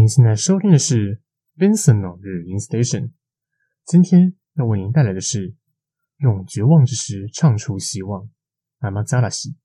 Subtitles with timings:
[0.00, 1.20] 您现在收听的是
[1.58, 3.10] Vincent 的日音 Station。
[3.84, 5.54] 今天要为您带来的是
[6.16, 8.30] 用绝望之时唱出希望。
[8.78, 9.56] 阿玛扎拉西。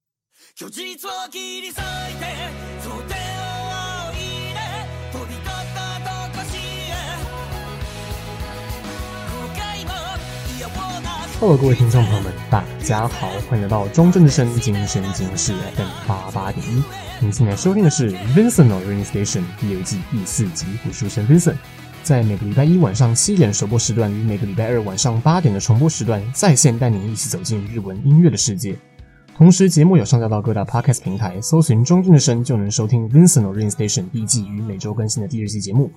[11.37, 16.81] Hello，各位听众朋友们，大家好，欢迎来到中正之声今生今世 FM 八八点一。
[17.19, 21.55] 您现在收听的是 Vincent 的 Rain Station 第二季第四集，我是主持人 Vincent。
[22.03, 28.77] 在每个礼拜一晚上七点首播时段与每个礼拜二晚上八点的重播时段，在线带您一起走进日文音乐的世界。
[29.35, 35.91] 同时，节目有上架到各大 Podcast 平台，搜寻中正之声就能收听 Vincent 的 Rain Station 第一季与每周更新的第二季节目。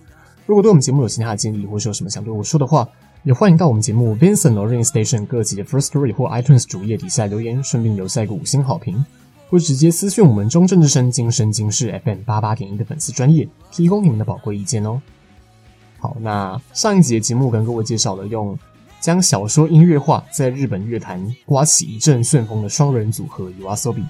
[0.46, 2.88] 如果对我们节目有其他的建议，或是有什么想对我说的话，
[3.28, 9.04] 也欢迎到我们节目 Vincent Rain Station 各集的 First Story 或 iTunes 主页底下留言，顺便留下一个五星好评，
[9.50, 14.98] 或直接私讯我们中正之声今生今世 FM 八八点一的粉丝专业，提供你们的宝贵意见哦。
[15.98, 18.58] 好，那上一集的节目跟各位介绍了用
[18.98, 24.06] 将小说音乐化，在日本乐坛刮起一阵旋风的双人组合 YOASOBI，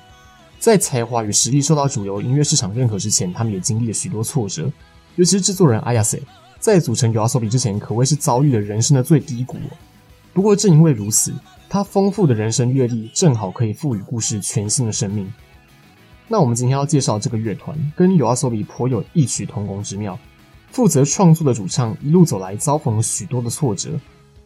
[0.61, 4.71] 在才华与实力受到主流音乐市场认可之前，他们也经历了许多挫折，
[5.17, 6.21] 尤其是制作人 Ayase。
[6.59, 9.57] 在组成 YOASOBI 之前，可谓是遭遇了人生的最低谷。
[10.33, 11.33] 不过，正因为如此，
[11.69, 15.33] 他丰富的人生阅历正好可以赋予故事全新的生命。
[16.27, 20.19] 那我们今天要介绍这个乐团，跟 YOASOBI 颇有异曲同工之妙。
[20.71, 23.99] 负责创作的主唱一路走来遭逢了许多的挫折，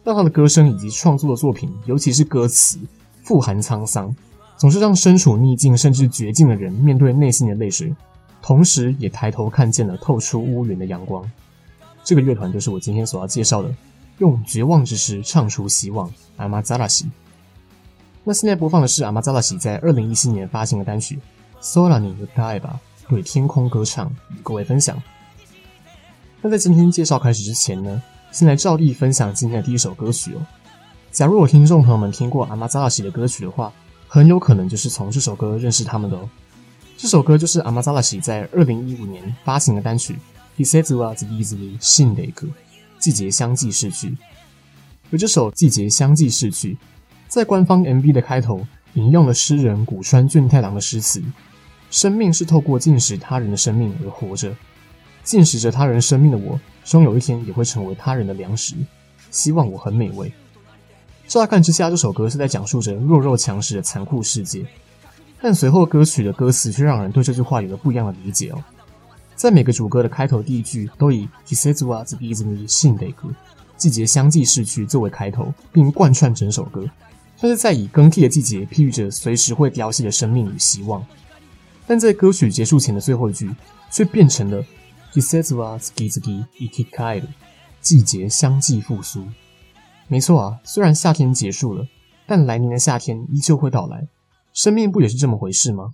[0.03, 2.79] 让他的歌声以及创作的作品，尤其是歌词，
[3.23, 4.15] 富含沧桑，
[4.57, 7.93] 总是让身处逆境甚至绝境的人面对内心的泪水，
[8.41, 11.29] 同时也抬头看见了透出乌云的阳光。
[12.03, 13.73] 这个乐团就是我今天所要介绍的，
[14.17, 16.11] 用绝望之诗唱出希望。
[16.37, 17.09] 阿玛扎拉西。
[18.23, 21.19] 那现在播放的是阿玛扎拉西在二零一七年发行的单曲
[21.63, 22.59] 《Sora ni utaeba》，
[23.07, 25.01] 对天空歌唱，与各位分享。
[26.41, 28.01] 那在今天介绍开始之前呢，
[28.31, 30.45] 先来照例分享今天的第一首歌曲哦。
[31.11, 33.71] 假如有听众朋友们听过阿玛扎拉西的歌曲的话，
[34.07, 36.27] 很有可能就是从这首歌认识他们的哦。
[36.97, 40.17] 这首歌就是阿玛扎拉西在二零一五年发行的单曲。
[40.56, 42.48] 季节は次々死んでいく，
[42.98, 44.16] 季节相继逝去。
[45.10, 46.74] 而这首《季节相继逝去》
[47.28, 54.54] 在官方 MV 的开头引用了诗人古川俊太郎的诗词：“生命是透过进食他人的生命而活着，
[55.22, 58.74] 进食着他人生命的我，终有一天也会成为他人的粮食。
[59.30, 60.32] 希望我很美味。”
[61.28, 64.66] 乍看之下，这首歌是在讲述着弱肉强食的残酷世界，
[65.40, 68.64] 但随后歌曲的歌词却让人对这句话有了不一样的理解哦。
[69.36, 73.32] 在每个主歌的开头第一句都以“季节は次々死んでいく”
[73.76, 76.90] 季节相继逝去作为开头，并贯穿整首歌，
[77.36, 81.06] 像是在以更替的季节譬喻着随时会凋谢的生命与希望。
[81.86, 83.54] 但在歌曲结束前的最后一句，
[83.90, 84.66] 却变成了“
[85.12, 87.28] 季节は次々生き返る”
[87.80, 89.24] 季节相继复苏。
[90.08, 91.86] 没错啊，虽然夏天结束了，
[92.26, 94.08] 但来年的夏天依旧会到来。
[94.52, 95.92] 生命不也是这么回事吗？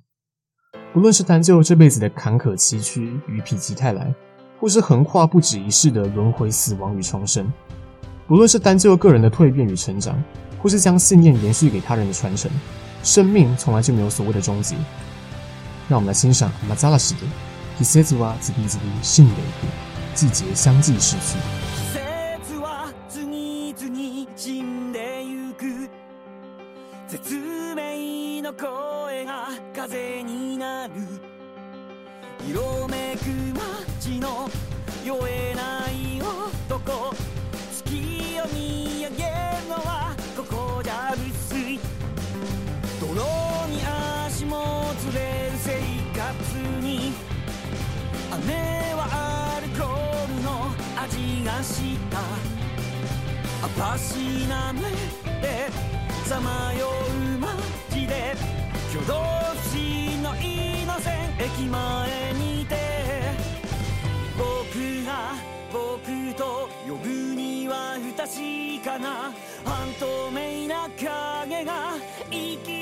[0.93, 4.15] 不论是单就这辈子的坎坷崎岖与否极泰来，
[4.61, 7.45] 或是横跨不止一世的轮回死亡与重生；
[8.29, 10.23] 不论是单就个人的蜕变与成长，
[10.63, 12.51] 或是将信念延续给他人的传承，
[13.03, 14.77] 生命从来就没有所谓的终结。
[15.89, 17.21] 让我们来欣赏阿玛扎拉西的“
[17.83, 18.69] 季节は次々
[19.03, 21.68] 死んでいく”，季节相继逝去。
[32.50, 33.26] 色めく
[34.02, 34.50] 街の
[35.06, 37.14] 酔えない男
[37.72, 41.80] 月を見上げるのはここじゃ薄い
[43.00, 43.14] 泥
[43.68, 43.84] に
[44.26, 45.74] 足もつれる生
[46.18, 47.14] 活に
[48.48, 52.18] 姉はアルコールの味がした
[53.64, 54.82] アパシナメ
[55.40, 55.70] で
[56.26, 56.88] さまよ
[57.36, 58.34] う街で
[58.92, 59.49] 挙動
[61.00, 62.76] 線駅前にて。
[64.38, 65.34] 僕が
[65.72, 69.34] 僕と呼ぶには不確かな。
[69.66, 71.94] 半透明な影が
[72.32, 72.79] 生き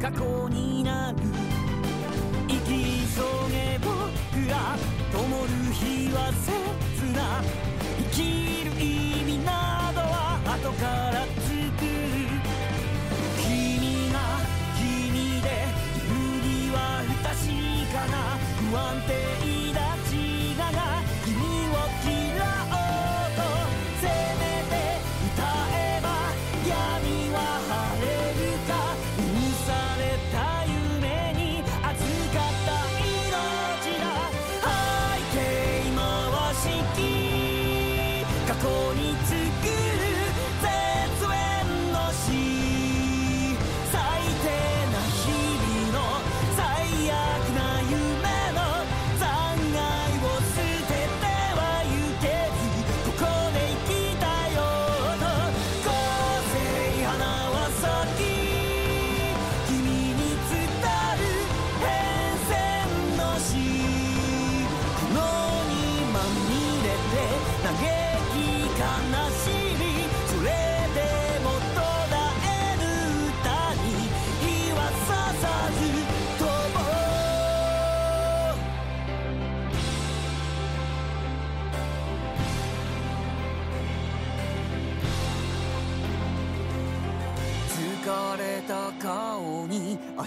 [0.00, 1.18] 過去になる
[2.46, 3.90] 生き急げ僕
[4.48, 4.76] ら
[5.10, 6.46] 灯る日は切
[7.16, 7.42] な
[7.98, 11.66] 生きる意味などは後から作る
[13.42, 14.16] 君が
[14.78, 15.46] 君で
[15.96, 16.14] いる
[16.46, 17.34] には不確
[17.92, 18.38] かな
[18.70, 19.87] 不安定だ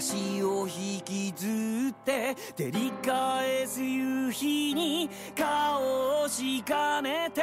[0.02, 1.46] 足を引きず
[1.90, 5.08] って照り返す夕日に
[5.38, 7.42] 顔をしかめて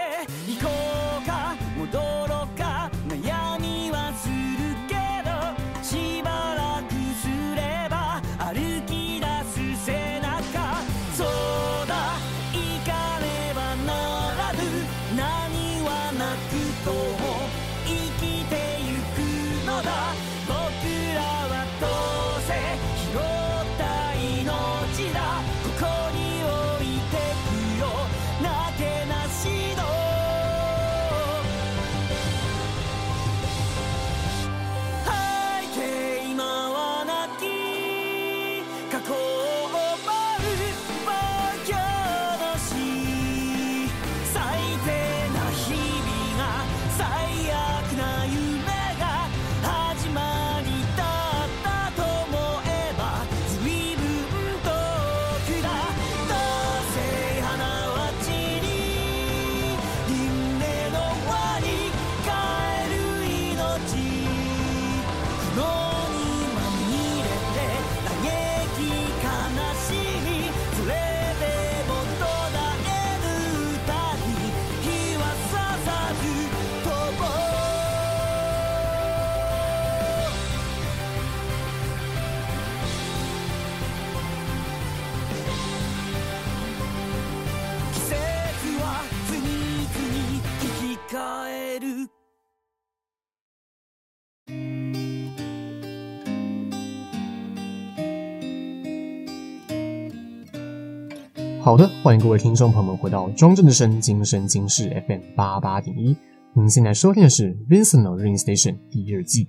[101.68, 106.16] 好的，欢迎各位听众朋友们回到中正之声今生今世 FM 八八点一。
[106.54, 109.48] 您现在收听的是 Vincent No Ring Station 第二季。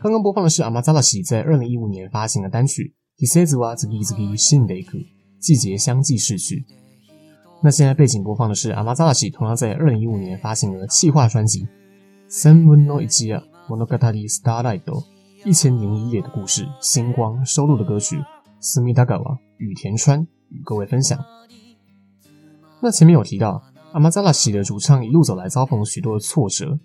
[0.00, 4.98] 刚刚播放的是 Amazarashi 在二零一五年发行的单曲《季节は次々死んでいく》，
[5.38, 6.66] 季节相继逝去。
[7.62, 11.60] 那现在背景播放的是 Amazarashi 同样在二零一五年发行的企划专辑《
[12.28, 15.04] 千分の一夜物语 Starlight》
[15.44, 18.16] 一千零一夜的故事星光收录的歌曲《
[18.60, 21.18] 隅田川羽田川》与各位分享。
[22.81, 26.79] 那前面有提到阿玛扎拉西的主唱一路走来遭逢了许多的挫折，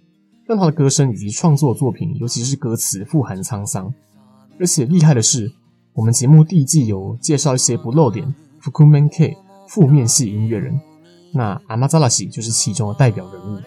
[0.47, 3.93] 让他的歌声以及创作作品，尤其是歌词富含沧桑。
[4.59, 5.53] 而且厉害的是，
[5.93, 9.37] 我们节目第一季有介绍一些不露脸 Fukumen K
[9.69, 10.81] 负面系音乐人，
[11.33, 13.61] 那阿玛扎拉西就是其中的代表人物。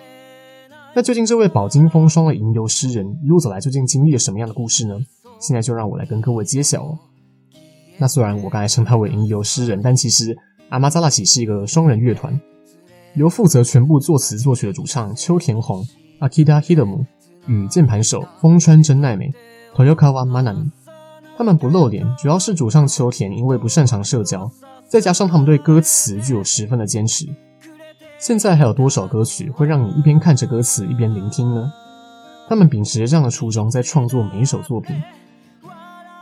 [0.95, 4.97] 那究竟这位饱经风霜的吟游诗人一路走来究竟经历了什么样的故事呢？
[5.39, 6.97] 现在就让我来跟各位揭晓哦。
[7.99, 10.35] 那虽然我刚才称他为吟游诗人，但其实
[10.69, 12.39] Amazarashi 是一个双人乐团，
[13.15, 15.85] 由负责全部作词作曲的主唱秋田弘
[16.19, 17.05] Akita Hiromu
[17.45, 19.33] 与键盘手风川真奈美
[19.75, 20.69] Toyokawa Manami。
[21.37, 24.51] 他们不露脸，主要是主唱秋田因为不擅长社交，
[24.87, 27.25] 再加上他们对歌词具有十分的坚持。
[28.19, 31.71] 现在还有多少歌曲会让你一边看着歌词一边聆听呢？
[32.49, 34.95] 他们秉持着这样的初衷在创作每一首作品。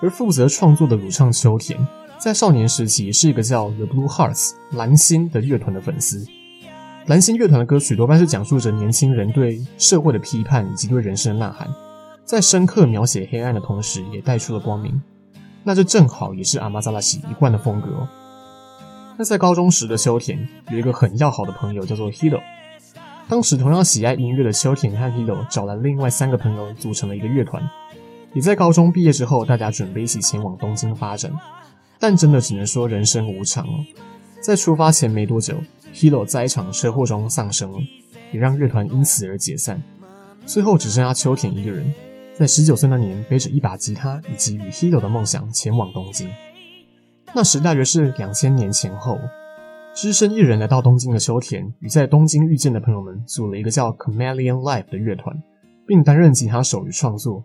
[0.02, 1.80] 而负责创作的主唱秋田，
[2.26, 6.26] 在少年时期是一个叫 The Blue Hearts 蓝心的乐团的粉丝。
[7.06, 11.70] 蓝心乐团的歌曲多半是讲述着年轻人对社会的批判以及对人生的呐喊，
[12.24, 15.00] 在深刻描写黑暗的同时，也带出了光明。
[15.64, 18.08] 那这正好也是阿玛扎拉西一贯的风格。
[19.18, 22.42] 那在高中时的秋田有一个很要好的朋友叫做 Hiro，
[23.30, 27.62] 当时同样喜爱音乐的秋田和 Hiro 找来另外三个朋友组成了一个乐团，
[28.34, 31.32] 也在高中毕业之后，大家准备一起前往东京发展。
[32.00, 33.86] 但真的只能说人生无常哦，
[34.42, 35.56] 在出发前没多久
[35.94, 37.80] ，Hiro 在一场车祸中丧生了，
[38.32, 39.82] 也让乐团因此而解散。
[40.46, 41.92] 最后只剩下秋田一个人，
[42.34, 46.30] 在十九岁那年背着一把吉他以及与 Hiro 的梦想前往东京。
[47.34, 49.18] 那时大约是两千年前后，
[49.94, 55.36] 只身一人来到东京的秋田，与在东京遇见的朋友们组了一个叫 Chameleon Live 的乐团，
[55.88, 57.44] 并担任吉他手与创作。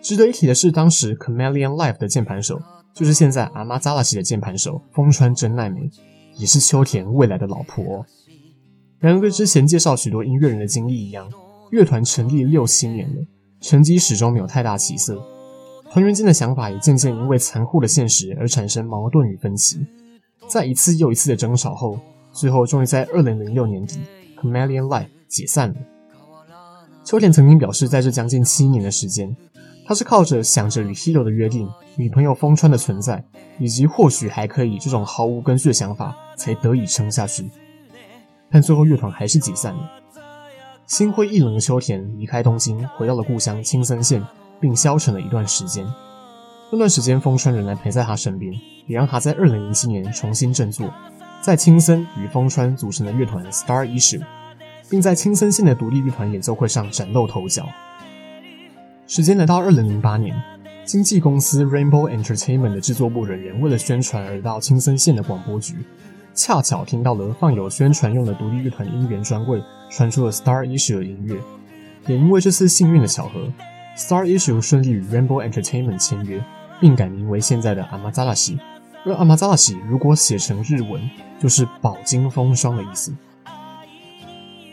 [0.00, 2.60] 值得一提的是，当时 Chameleon Live 的键盘手
[2.96, 5.90] 就是现在阿妈扎拉西的键盘手风川真奈美，
[6.38, 8.06] 也是秋田未来的老婆。
[8.98, 11.30] 然而，跟之前介绍许多音乐人的经历一样，
[11.70, 13.22] 乐团成立六七年了，
[13.60, 15.22] 成绩始终没有太大起色。
[15.92, 19.78] 团员间的想法也渐渐因为残酷的现实而产生矛盾与分歧，
[20.48, 22.00] 在一次又一次的争吵后，
[22.32, 23.98] 最后终于在二零零六年底
[24.40, 25.76] ，Chameleon Life 解散了。
[27.04, 29.36] 秋田曾经表示，在这将近七年的时间，
[29.86, 33.24] 他是靠着想着与 Hiro 的约定、女朋友丰川的存在，
[33.58, 37.48] 以及或许还可以这种毫无根据的想法，才得以撑下去。
[38.50, 39.90] 但最后乐团还是解散了。
[40.86, 44.22] 心灰意冷的秋田离开东京，回到了故乡青森县。
[44.58, 45.86] 并消沉了一段时间。
[46.70, 48.52] 那段时间，丰川仍然陪在他身边，
[48.86, 50.90] 也让他在二零零七年重新振作，
[51.42, 54.22] 在青森与丰川组成的乐团 Star Issue，
[54.88, 57.66] 并在青森县的独立乐团演奏会上崭露头角。
[59.08, 60.34] 时间来到二零零八年，
[60.84, 65.76] 经纪公司 Rainbow Entertainment 的制作部人员为了宣传而到青森县的广播局，
[66.34, 71.36] 恰巧听到了放有宣传用的独立乐团音源专柜传出了 Star Issue 的音乐，
[72.08, 73.48] 也因为这次幸运的巧合。
[73.96, 76.44] Star Issue 顺利与 Rainbow Entertainment 签约，
[76.80, 78.58] 并改名为现在的阿玛扎拉西。
[79.04, 81.08] 而阿玛扎拉西如果写成日文，
[81.40, 83.14] 就是饱经风霜的意思。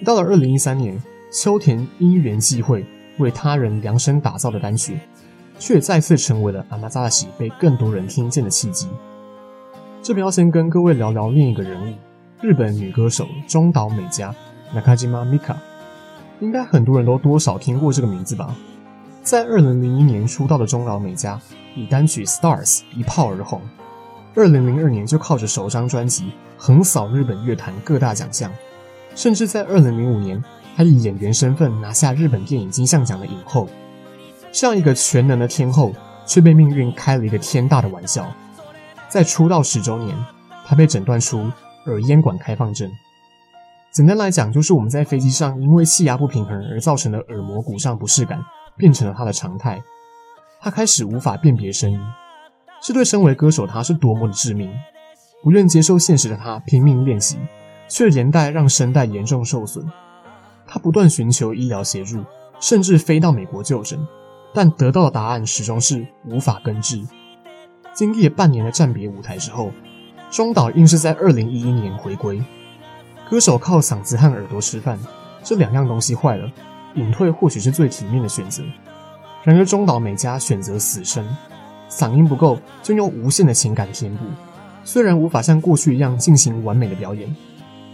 [0.04, 1.00] 到了二零一三年，
[1.32, 2.84] 秋田因缘际会
[3.17, 5.00] 为他人量身打造的单曲，
[5.60, 8.88] 却再次成为了阿玛扎拉西被更多人听见的契机。
[10.01, 11.93] 这边要先跟各位聊聊另一个人物，
[12.41, 14.36] 日本女歌手中岛美嘉
[14.75, 15.55] Nakajima Mika，
[16.39, 18.55] 应该很多人都多少听过这个名字吧。
[19.22, 21.39] 在二零零一年出道的中岛美嘉，
[21.75, 23.62] 以单曲《Stars》一炮而红。
[24.36, 28.51] 二零零二年就靠着首张专辑横扫日本乐坛各大奖项，
[29.15, 30.43] 甚至在二零零五年
[30.75, 33.68] 他以演员身份拿下日本电影金像奖的影后。
[34.51, 35.94] 这样一个全能的天后，
[36.25, 38.32] 却被命运开了一个天大的玩笑。
[39.10, 40.18] 在出道十周年，
[40.65, 41.50] 她被诊断出
[41.86, 42.92] 耳咽管开放症。
[43.92, 48.39] 简单来讲，就是我们在飞机上因为气压不平衡而造成的耳膜鼓上不适感。
[48.75, 49.80] 变成了他的常态，
[50.60, 52.00] 他开始无法辨别声音，
[52.82, 54.74] 这对身为歌手他是多么的致命。
[55.44, 57.38] 不愿接受现实的他拼命练习，
[57.88, 59.86] 却连带让声带严重受损。
[60.74, 62.24] 他不断寻求医疗协助，
[62.60, 64.00] 甚至飞到美国就诊，
[64.56, 67.00] 但得到的答案始终是无法根治。
[67.94, 69.70] 经历了半年的暂别舞台之后，
[70.32, 72.42] 中岛硬是在二零一一年回归。
[73.30, 74.98] 歌手靠嗓子和耳朵吃饭，
[75.44, 76.51] 这两样东西坏了。
[76.96, 78.63] 隐退或许是最体面的选择，
[79.44, 81.24] 然而中岛美嘉选择死撑，
[81.88, 84.25] 嗓音不够就用无限的情感填补。
[84.84, 87.36] 虽然无法像过去一样进行完美的表演，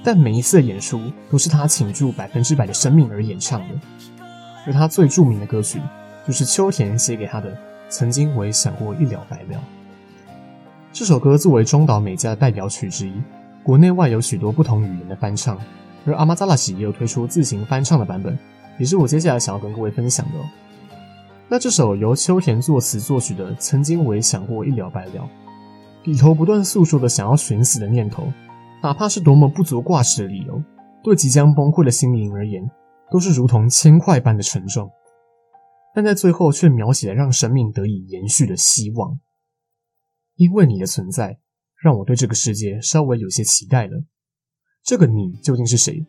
[0.04, 3.76] 但每一次的演出都是他倾注百分之百的生命而演唱的。
[4.66, 5.82] 而他最著名的歌曲
[6.28, 7.52] 就是秋田写给他的
[7.90, 9.54] 《曾经我也想过一了百了》。
[10.92, 13.14] 这首歌作为中岛美嘉的代表曲之一，
[13.64, 15.58] 国内外有许多不同语言的翻唱，
[16.06, 18.38] 而阿玛扎拉西也有推出自行翻唱的版本。
[18.78, 20.32] 也是我接下来想要跟各位分享的。
[21.48, 25.12] 那这首由秋田作词作曲的《曾经我也想过一了百了》，
[26.06, 28.32] 里头不断诉说的想要寻死的念头，
[28.82, 30.64] 哪怕是多么不足挂齿的理由，
[31.04, 32.70] 对即将崩溃的心灵而言，
[33.12, 34.90] 都是如同铅块般的沉重。
[35.94, 39.20] 但在最后却描写了让生命得以延续的希望。
[40.36, 41.40] 因为你的存在，
[41.84, 44.06] 让我对这个世界稍微有些期待了。
[44.82, 46.06] 这个你究竟是谁？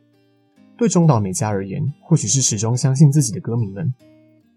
[0.78, 3.86] 对中岛美嘉而言，或许是始终相信自己的歌迷们；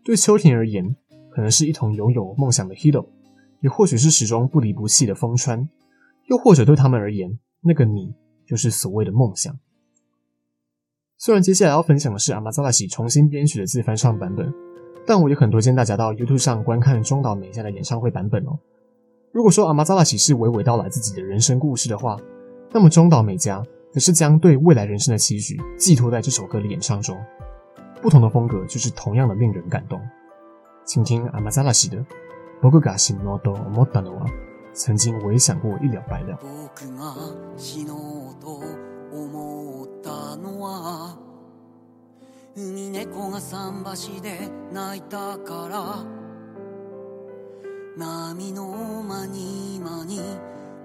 [0.05, 0.95] 对秋田而言，
[1.31, 3.07] 可能是一同拥有梦想的 Hiro，
[3.61, 5.67] 也或许是始终不离不弃的丰川；
[6.27, 8.14] 又或者对他们而言，那个你
[8.46, 9.58] 就是所谓的梦想。
[11.16, 14.52] 虽然接下来要分享的是阿玛扎拉西重新编曲的自翻唱版本，
[15.06, 18.58] 但我也很推荐大家到 YouTube 上观看中岛美嘉的演唱会版本哦。
[19.32, 22.16] 如果说阿玛扎拉西是娓娓道来自己的人生故事的话，
[22.72, 23.62] 那么中岛美嘉。
[23.90, 27.18] 可是将对未来人生的期许寄托在这首歌的演唱中，
[28.02, 29.98] 不同的风格就是同样的令人感动。
[30.84, 31.96] 请听阿玛扎拉西的《
[32.60, 34.26] 仆が死のうと思ったのは，
[34.73, 36.37] 曾经我也想过一了百了。
[36.41, 37.15] 仆が
[37.57, 38.59] 死のうと
[39.11, 41.17] 思ったのは
[42.55, 46.03] 海猫が桟桥で泣いたから
[47.95, 50.19] 波の间に间に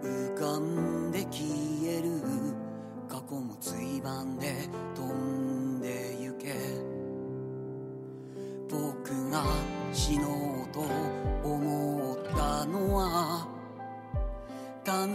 [0.03, 1.45] 浮かんで消
[1.87, 2.11] える
[3.09, 4.69] 过去もついばんで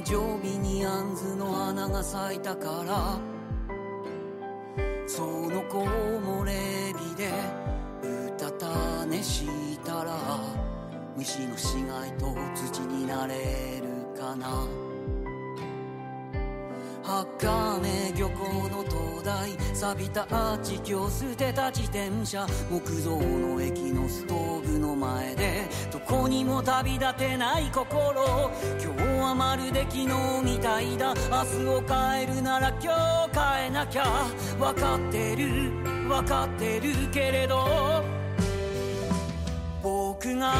[0.05, 3.19] 生日に杏の花が咲いたから
[5.07, 7.31] その子もレビで
[8.03, 9.45] うたた寝し
[9.83, 10.17] たら
[11.15, 12.35] 虫の死骸と
[12.71, 14.67] 土になれるかな。
[17.05, 18.83] 茜漁港の
[19.23, 25.61] 台錆びたアーチ今日舍てた自転车木造の駅のストーブの前で
[25.91, 28.51] どこにも旅立てない心。
[28.81, 30.07] 今日はまるで昨日
[30.43, 31.13] みたいだ。
[31.13, 34.03] 明日を変えるなら今日変えなきゃ。
[34.59, 35.71] 分かってる。
[36.07, 38.03] 分かってるけれど。
[39.81, 40.53] 仆が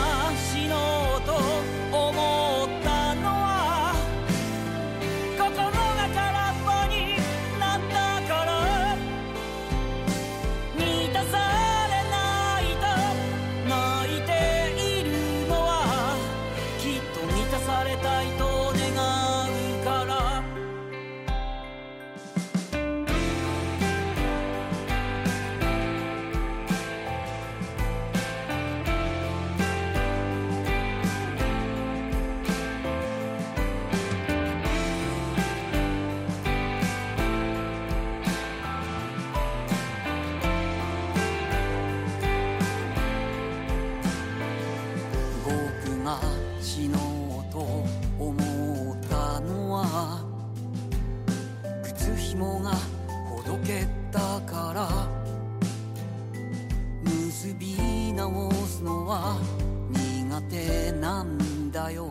[61.83, 62.07] だよ。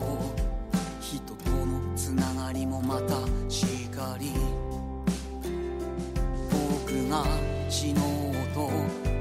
[1.01, 3.15] 人とのつながりもまた
[3.49, 4.33] しかり。
[6.51, 7.25] 仆が
[7.71, 8.61] 死のうと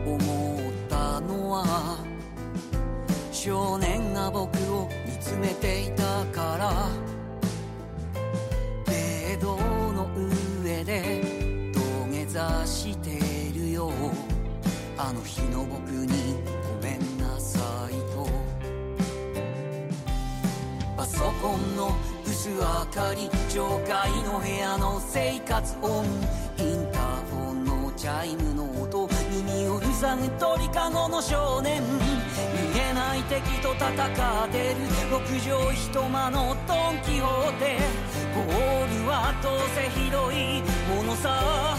[0.10, 1.98] 思ったのは
[3.32, 4.42] 少年が仆
[4.74, 6.90] を见つめていたから。
[8.88, 9.56] ベッド
[9.94, 10.10] の
[10.64, 13.20] 上で土下座して
[13.58, 13.94] るよ。
[14.98, 16.20] あの日の仆に
[21.21, 23.93] ソコンの薄明かり上阶
[24.25, 26.03] の部屋の生活音
[26.57, 31.84] インターフォンのチャイムの音耳を塞ぐ鸟かごの少年。
[32.73, 34.77] 见えない敌と戦ってる。
[35.27, 37.77] 极上一间のドン・キホーテ
[38.34, 40.63] ゴールはどうせひどい。
[40.89, 41.77] ものさ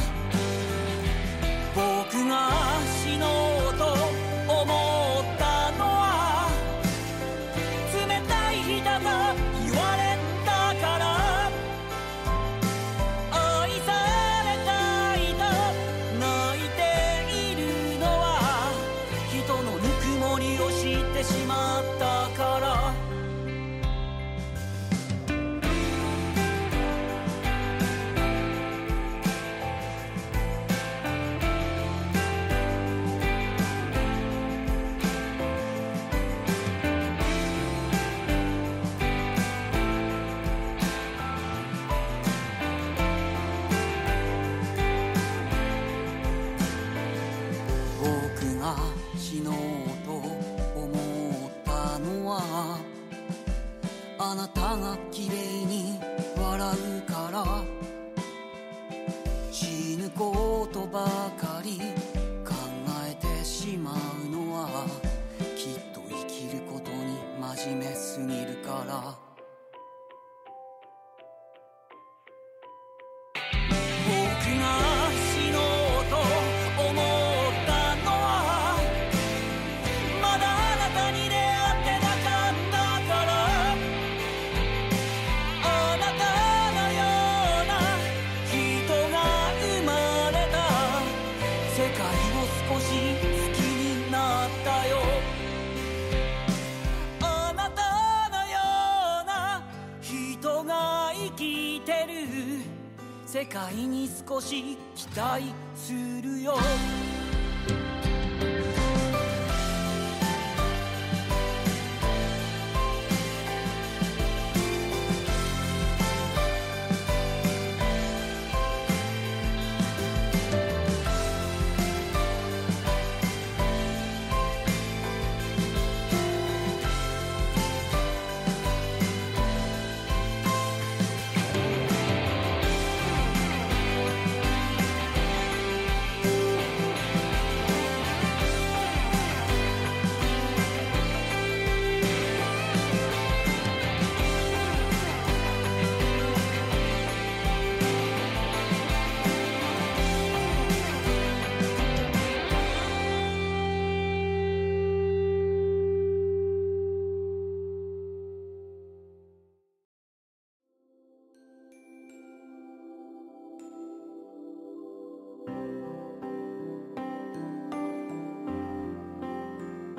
[54.73, 55.12] 看看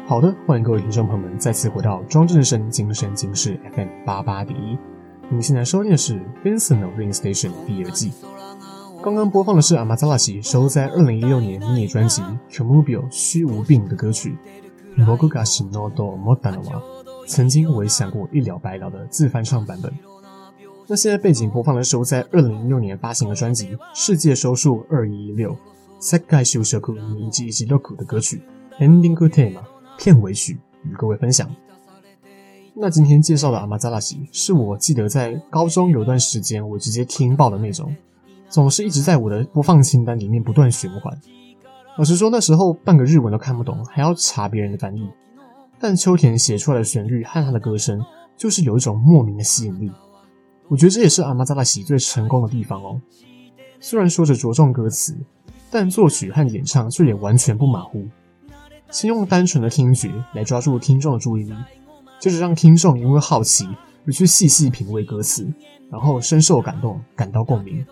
[0.06, 4.78] 好的，欢迎各位听众朋友们再次回到庄正声今声今事 FM 八八点一。
[5.30, 8.12] 您现在收听的是《Vincent no Rain Station》第二季。
[9.02, 14.36] 刚刚播放的是阿玛扎拉西收录在二零一六年迷你专辑《Chomubio 虚无病》的歌曲《
[15.04, 16.80] 仆が死のうと思ったのは》，
[17.26, 19.92] 曾经我也想过一了百了的自翻唱版本。
[20.86, 25.52] 那现在背景播放的是收在二零一六年发行的专辑《世界收数二一一六》
[26.00, 28.40] 世界就职216的歌曲《
[28.82, 29.58] Ending Theme》
[29.97, 31.49] 片尾曲，与各位分享。
[32.75, 37.95] 那今天介绍的阿玛扎拉西，是我记得在高中有段时间我直接听爆的那种，
[38.49, 41.15] 总是一直在我的播放清单里面不断循环。
[41.97, 45.07] 老实说，那时候半个日文都看不懂，还要查别人的翻译。
[45.79, 48.03] 但秋田写出来的旋律和他的歌声，
[48.35, 49.91] 就是有一种莫名的吸引力。
[50.67, 52.99] 我觉得这也是阿玛扎拉西最成功的地方哦。
[53.79, 55.15] 虽然说着着重歌词，
[55.69, 58.07] 但作曲和演唱却也完全不马虎。
[58.92, 61.52] 先用单纯的听觉来抓住听众的注意力。
[62.20, 63.68] 就是让听众因为好奇
[64.04, 65.46] 而去细细品味歌词，
[65.88, 67.86] 然后深受感动，感到共鸣。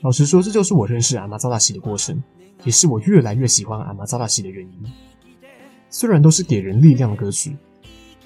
[0.00, 2.20] 老实说，这就是我认识阿玛扎拉西的过程，
[2.64, 4.92] 也是我越来越喜欢阿玛扎拉西的原因。
[5.88, 7.56] 虽然都是给人力量的歌曲，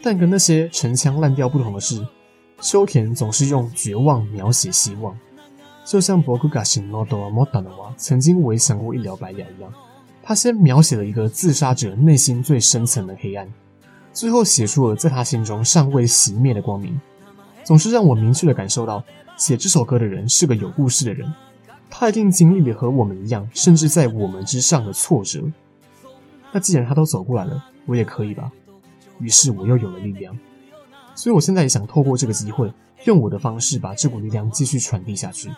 [0.02, 2.02] 但跟那些陈腔滥调不同的是，
[2.62, 5.14] 秋田总是用绝望描写希望，
[5.84, 9.70] 就像仆が死のうと思ったのは曾经我也想过一了百了一样。
[10.23, 13.47] 他先描写了一个自杀者内心最深层的黑暗。
[14.13, 16.99] 最后写出了在他心中尚未熄灭的光明，
[17.63, 19.03] 总是让我明确的感受到
[19.37, 21.31] 写这首歌的人是个有故事的人，
[21.89, 25.43] 他一定经历了和我们一样，甚至在我们之上的挫折。
[26.51, 28.51] 那既然他都走过来了，我也可以吧。
[29.19, 30.37] 于是我又有了力量，
[31.15, 32.71] 所以我现在也想透过这个机会，
[33.05, 35.49] 用我的方式把这股力量继续传递下去。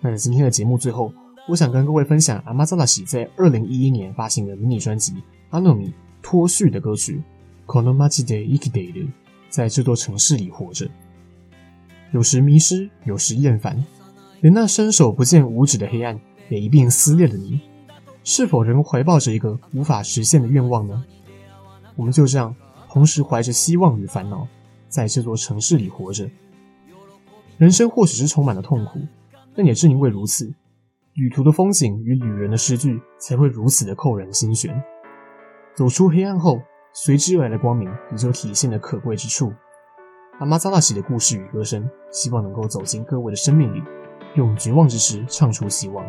[0.00, 1.12] 那今天的节目最后，
[1.47, 5.13] 我想跟各位分享阿玛扎拉西在二零一一年发行的迷你专辑《
[5.49, 5.87] 阿诺米》。
[6.19, 7.23] 脱序的歌曲，
[7.65, 9.07] この街で生きている，
[9.49, 10.89] 在这座城市里活着。
[12.11, 13.81] 有时迷失，有时厌烦，
[14.41, 16.19] 连那伸手不见五指的黑暗
[16.49, 17.61] 也一并撕裂了你。
[18.25, 21.01] 是否仍怀抱着一个无法实现的愿望呢？
[21.95, 22.53] 我们就这样
[22.89, 24.45] 同时怀着希望与烦恼，
[24.89, 26.29] 在这座城市里活着。
[27.57, 28.99] 人生或许是充满了痛苦，
[29.55, 30.51] 但也正因为如此，
[31.13, 34.81] 旅途的风景与旅人的诗句才会如此的扣人心弦。
[35.75, 36.61] 走出黑暗后，
[36.93, 39.51] 随之而来的光明也就体现了可贵之处。
[40.39, 43.81] 阿玛扎拉西的故事与歌声，希望能够走进各位的生命里，
[44.35, 46.05] 用绝望之诗唱出希望。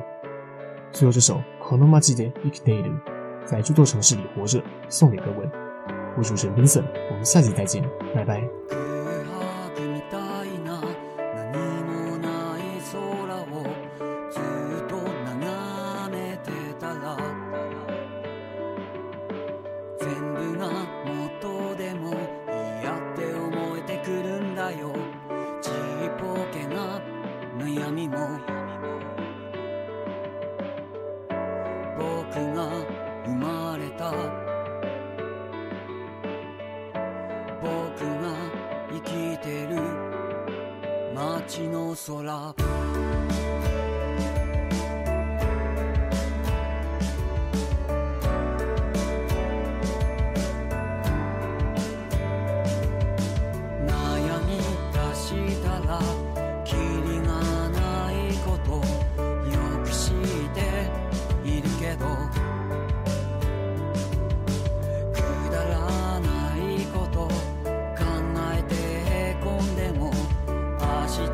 [0.91, 2.91] 最后这首《この街で生きている》
[3.47, 5.49] 在这座城市里活着，送给各位。
[6.17, 7.83] 我是主持人 Vincent，我们下期再见，
[8.15, 8.82] 拜拜。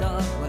[0.10, 0.49] up